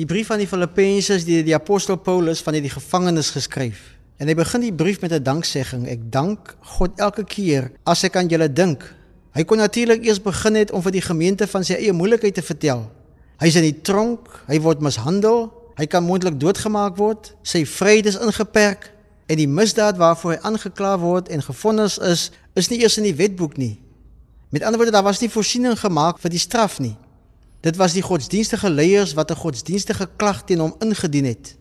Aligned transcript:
Die 0.00 0.06
brief 0.08 0.30
aan 0.32 0.40
die 0.40 0.48
Filippense 0.48 1.18
is 1.18 1.26
deur 1.28 1.42
die 1.44 1.52
apostel 1.52 1.98
Paulus 2.00 2.40
van 2.40 2.56
die 2.56 2.70
gevangenes 2.72 3.34
geskryf. 3.34 3.82
En 4.16 4.30
hy 4.30 4.34
begin 4.38 4.62
die 4.64 4.72
brief 4.72 5.02
met 5.02 5.12
'n 5.12 5.22
danksegging. 5.22 5.84
Ek 5.88 6.00
dank 6.12 6.56
God 6.78 6.96
elke 6.96 7.24
keer 7.24 7.70
as 7.84 8.04
ek 8.04 8.16
aan 8.16 8.28
julle 8.28 8.48
dink. 8.48 8.80
Hy 9.34 9.44
kon 9.44 9.58
natuurlik 9.58 10.04
eers 10.04 10.22
begin 10.22 10.54
het 10.54 10.70
om 10.72 10.82
vir 10.82 10.92
die 10.92 11.04
gemeente 11.04 11.46
van 11.46 11.64
sy 11.64 11.74
eie 11.74 11.92
moeilikheid 11.92 12.34
te 12.34 12.42
vertel. 12.42 12.90
Hy's 13.40 13.56
in 13.56 13.62
die 13.62 13.80
tronk, 13.82 14.44
hy 14.46 14.60
word 14.60 14.80
mishandel, 14.80 15.52
hy 15.76 15.86
kan 15.86 16.04
moontlik 16.04 16.40
doodgemaak 16.40 16.96
word, 16.96 17.34
sy 17.42 17.66
vryheid 17.66 18.06
is 18.06 18.16
ingeperk 18.16 18.92
en 19.26 19.36
die 19.36 19.48
misdaad 19.48 19.96
waarvoor 19.96 20.32
hy 20.32 20.38
aangekla 20.42 20.98
word 20.98 21.28
en 21.28 21.42
gefonnis 21.42 21.98
is, 21.98 22.30
is 22.54 22.68
nie 22.68 22.80
eers 22.80 22.96
in 22.96 23.04
die 23.04 23.14
wetboek 23.14 23.56
nie. 23.56 23.78
Met 24.50 24.62
ander 24.62 24.78
woorde, 24.78 24.92
daar 24.92 25.04
was 25.04 25.20
nie 25.20 25.30
voorsiening 25.30 25.78
gemaak 25.78 26.18
vir 26.18 26.30
die 26.30 26.38
straf 26.38 26.78
nie. 26.78 26.96
Dit 27.60 27.76
was 27.76 27.92
die 27.92 28.02
godsdienstige 28.02 28.70
leiers 28.70 29.12
wat 29.14 29.30
'n 29.30 29.36
godsdienstige 29.36 30.08
klag 30.16 30.44
teen 30.44 30.58
hom 30.58 30.74
ingedien 30.78 31.24
het. 31.24 31.56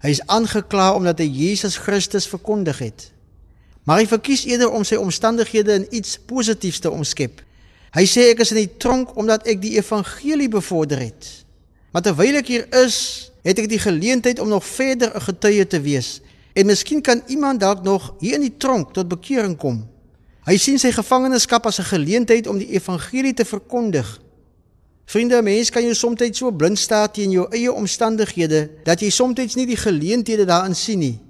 Hy 0.00 0.08
is 0.08 0.26
aangekla 0.26 0.94
omdat 0.94 1.18
hy 1.18 1.24
Jesus 1.24 1.76
Christus 1.76 2.26
verkondig 2.26 2.78
het. 2.78 3.12
Maar 3.84 3.98
hy 3.98 4.06
verkies 4.06 4.44
eerder 4.44 4.70
om 4.70 4.84
sy 4.84 4.94
omstandighede 4.94 5.72
in 5.72 5.86
iets 5.90 6.18
positiefs 6.18 6.78
te 6.78 6.90
omskep. 6.90 7.42
Hy 7.94 8.04
sê 8.06 8.30
ek 8.32 8.40
is 8.40 8.50
in 8.50 8.56
die 8.56 8.76
tronk 8.76 9.16
omdat 9.16 9.46
ek 9.46 9.60
die 9.62 9.76
evangelie 9.76 10.48
bevorder 10.48 10.98
het. 10.98 11.44
Maar 11.92 12.02
terwyl 12.02 12.40
ek 12.40 12.46
hier 12.46 12.64
is, 12.84 13.30
het 13.44 13.58
ek 13.58 13.68
die 13.68 13.78
geleentheid 13.78 14.40
om 14.40 14.48
nog 14.48 14.64
verder 14.64 15.12
'n 15.14 15.20
getuie 15.20 15.66
te 15.66 15.80
wees. 15.80 16.20
En 16.54 16.66
miskien 16.66 17.02
kan 17.02 17.22
iemand 17.26 17.60
dalk 17.60 17.82
nog 17.82 18.14
hier 18.18 18.34
in 18.34 18.40
die 18.40 18.56
tronk 18.56 18.92
tot 18.92 19.08
bekering 19.08 19.56
kom. 19.56 19.86
Hy 20.44 20.56
sien 20.56 20.78
sy 20.78 20.90
gevangenskap 20.92 21.66
as 21.66 21.78
'n 21.78 21.84
geleentheid 21.84 22.46
om 22.46 22.58
die 22.58 22.72
evangelie 22.72 23.34
te 23.34 23.44
verkondig. 23.44 24.20
Vriende, 25.04 25.42
mens 25.42 25.70
kan 25.70 25.84
jou 25.84 25.94
soms 25.94 26.22
so 26.32 26.50
blind 26.50 26.78
staar 26.78 27.10
teen 27.12 27.30
jou 27.30 27.44
eie 27.52 27.72
omstandighede 27.72 28.70
dat 28.84 29.00
jy 29.00 29.10
soms 29.10 29.54
nie 29.54 29.66
die 29.66 29.76
geleenthede 29.76 30.44
daarin 30.44 30.74
sien 30.74 30.98
nie. 30.98 31.20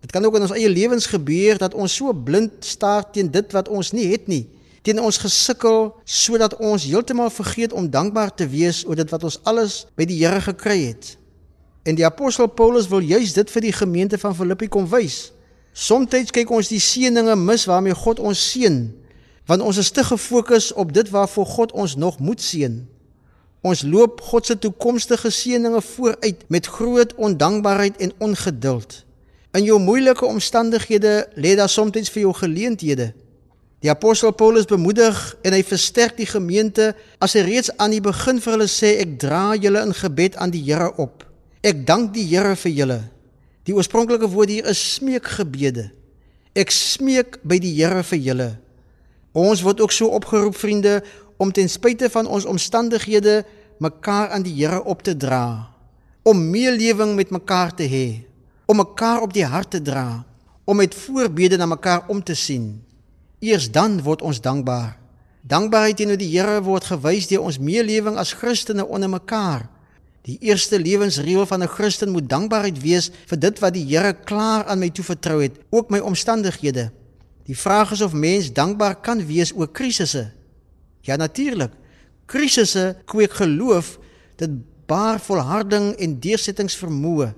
Dit 0.00 0.12
kan 0.12 0.24
ook 0.24 0.36
in 0.36 0.46
ons 0.46 0.54
eie 0.54 0.68
lewens 0.68 1.06
gebeur 1.06 1.58
dat 1.58 1.74
ons 1.74 1.94
so 1.94 2.12
blind 2.12 2.64
staar 2.64 3.10
teen 3.12 3.30
dit 3.30 3.52
wat 3.52 3.68
ons 3.68 3.92
nie 3.92 4.06
het 4.12 4.28
nie, 4.28 4.46
teen 4.82 5.00
ons 5.02 5.18
gesukkel 5.20 5.92
sodat 6.04 6.56
ons 6.56 6.84
heeltemal 6.88 7.30
vergeet 7.30 7.72
om 7.72 7.90
dankbaar 7.90 8.34
te 8.34 8.46
wees 8.48 8.84
oor 8.86 8.96
dit 8.96 9.10
wat 9.10 9.24
ons 9.24 9.40
alles 9.44 9.86
by 9.98 10.06
die 10.08 10.20
Here 10.22 10.40
gekry 10.40 10.78
het. 10.86 11.16
En 11.84 11.98
die 11.98 12.06
apostel 12.06 12.48
Paulus 12.48 12.88
wil 12.88 13.04
juis 13.04 13.34
dit 13.36 13.50
vir 13.50 13.64
die 13.64 13.72
gemeente 13.72 14.18
van 14.18 14.36
Filippi 14.36 14.68
kom 14.68 14.88
wys. 14.88 15.32
Somstyds 15.72 16.32
kyk 16.34 16.50
ons 16.50 16.70
die 16.72 16.80
seëninge 16.82 17.36
mis 17.36 17.66
waarmee 17.68 17.94
God 17.94 18.22
ons 18.24 18.40
seën, 18.52 18.86
want 19.48 19.62
ons 19.62 19.78
is 19.78 19.90
te 19.90 20.04
gefokus 20.04 20.72
op 20.72 20.92
dit 20.94 21.10
waarvoor 21.10 21.46
God 21.46 21.72
ons 21.72 21.96
nog 21.96 22.18
moet 22.18 22.40
seën. 22.42 22.80
Ons 23.66 23.82
loop 23.82 24.20
God 24.22 24.46
se 24.46 24.58
toekomstige 24.58 25.30
seëninge 25.34 25.80
vooruit 25.82 26.44
met 26.48 26.66
groot 26.66 27.14
ondankbaarheid 27.14 27.96
en 27.96 28.12
ongeduld. 28.18 29.04
In 29.56 29.64
jou 29.66 29.78
moeilike 29.82 30.26
omstandighede 30.26 31.28
lê 31.34 31.56
daar 31.58 31.68
soms 31.68 32.10
vir 32.10 32.22
jou 32.22 32.34
geleenthede. 32.34 33.12
Die 33.82 33.90
apostel 33.90 34.32
Paulus 34.34 34.66
bemoedig 34.66 35.16
en 35.46 35.54
hy 35.54 35.62
versterk 35.62 36.16
die 36.18 36.26
gemeente 36.26 36.92
as 37.22 37.36
hy 37.38 37.44
reeds 37.46 37.70
aan 37.78 37.94
die 37.94 38.02
begin 38.02 38.40
vir 38.42 38.56
hulle 38.56 38.66
sê 38.70 38.96
ek 39.02 39.18
dra 39.22 39.54
julle 39.54 39.84
in 39.86 39.94
gebed 39.94 40.34
aan 40.36 40.50
die 40.54 40.64
Here 40.66 40.90
op. 40.98 41.22
Ek 41.62 41.86
dank 41.86 42.10
die 42.14 42.26
Here 42.26 42.56
vir 42.58 42.74
julle. 42.74 42.98
Die 43.66 43.74
oorspronklike 43.76 44.30
woord 44.32 44.50
hier 44.50 44.66
is 44.70 44.82
smeekgebede. 44.96 45.92
Ek 46.58 46.74
smeek 46.74 47.38
by 47.46 47.60
die 47.62 47.74
Here 47.76 48.02
vir 48.02 48.18
julle. 48.18 48.50
Ons 49.38 49.62
word 49.62 49.82
ook 49.84 49.94
so 49.94 50.10
opgeroep 50.16 50.58
vriende 50.58 50.98
om 51.38 51.52
ten 51.54 51.70
spyte 51.70 52.10
van 52.10 52.26
ons 52.26 52.44
omstandighede 52.44 53.44
mekaar 53.78 54.34
aan 54.34 54.42
die 54.42 54.54
Here 54.58 54.82
op 54.84 55.02
te 55.06 55.14
dra, 55.16 55.70
om 56.22 56.50
meelewing 56.50 57.14
met 57.14 57.30
mekaar 57.30 57.74
te 57.74 57.86
hê, 57.86 58.26
om 58.66 58.76
mekaar 58.82 59.22
op 59.22 59.32
die 59.32 59.46
hart 59.46 59.70
te 59.70 59.82
dra, 59.82 60.24
om 60.68 60.76
met 60.76 60.94
voorbede 60.94 61.56
na 61.56 61.66
mekaar 61.66 62.04
om 62.12 62.20
te 62.22 62.34
sien. 62.34 62.82
Eers 63.38 63.70
dan 63.70 64.02
word 64.02 64.22
ons 64.22 64.42
dankbaar. 64.42 64.98
Dankbaarheid 65.48 65.96
teenoor 65.96 66.18
die 66.20 66.28
Here 66.34 66.58
word 66.66 66.90
gewys 66.90 67.30
deur 67.30 67.46
ons 67.46 67.60
meelewing 67.62 68.18
as 68.20 68.34
Christene 68.36 68.84
onder 68.84 69.08
mekaar. 69.08 69.68
Die 70.28 70.36
eerste 70.44 70.76
lewensreël 70.76 71.46
van 71.46 71.62
'n 71.62 71.70
Christen 71.72 72.10
moet 72.10 72.28
dankbaarheid 72.28 72.82
wees 72.82 73.10
vir 73.26 73.38
dit 73.38 73.58
wat 73.58 73.72
die 73.72 73.86
Here 73.86 74.12
klaar 74.12 74.66
aan 74.66 74.78
my 74.78 74.90
toevertrou 74.90 75.42
het, 75.42 75.56
ook 75.70 75.90
my 75.90 75.98
omstandighede. 75.98 76.90
Die 77.44 77.56
vraag 77.56 77.92
is 77.92 78.00
of 78.00 78.12
mens 78.12 78.52
dankbaar 78.52 79.00
kan 79.00 79.26
wees 79.26 79.54
oor 79.56 79.70
krisisse. 79.72 80.37
Ja 81.08 81.16
natuurlik. 81.16 81.72
Krisisse 82.28 82.98
kweek 83.08 83.32
geloof, 83.40 83.96
dit 84.36 84.50
baar 84.88 85.20
volharding 85.20 85.94
en 85.96 86.18
deursettingsvermoë. 86.20 87.32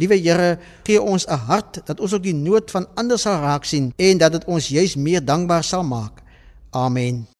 Liewe 0.00 0.16
Here, 0.18 0.58
gee 0.82 1.00
ons 1.00 1.26
'n 1.28 1.38
hart 1.46 1.80
dat 1.86 2.00
ons 2.00 2.14
ook 2.14 2.22
die 2.22 2.34
nood 2.34 2.70
van 2.70 2.86
ander 2.94 3.18
sal 3.18 3.40
raak 3.40 3.64
sien 3.64 3.92
en 3.96 4.18
dat 4.18 4.32
dit 4.32 4.44
ons 4.44 4.68
juis 4.68 4.96
meer 4.96 5.24
dankbaar 5.24 5.64
sal 5.64 5.84
maak. 5.84 6.22
Amen. 6.70 7.34